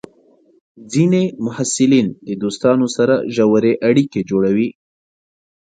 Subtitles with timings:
[0.91, 4.69] ځینې محصلین د دوستانو سره ژورې اړیکې جوړوي.